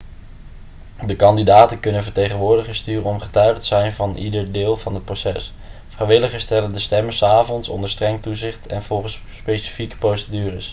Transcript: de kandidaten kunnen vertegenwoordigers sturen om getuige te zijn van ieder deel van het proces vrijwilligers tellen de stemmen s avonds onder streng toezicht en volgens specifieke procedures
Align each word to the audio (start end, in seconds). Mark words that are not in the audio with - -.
de 1.05 1.15
kandidaten 1.15 1.79
kunnen 1.79 2.03
vertegenwoordigers 2.03 2.79
sturen 2.79 3.03
om 3.03 3.19
getuige 3.19 3.59
te 3.59 3.65
zijn 3.65 3.93
van 3.93 4.15
ieder 4.15 4.51
deel 4.51 4.77
van 4.77 4.93
het 4.93 5.05
proces 5.05 5.53
vrijwilligers 5.87 6.45
tellen 6.45 6.73
de 6.73 6.79
stemmen 6.79 7.13
s 7.13 7.23
avonds 7.23 7.69
onder 7.69 7.89
streng 7.89 8.21
toezicht 8.21 8.67
en 8.67 8.81
volgens 8.83 9.21
specifieke 9.39 9.97
procedures 9.97 10.69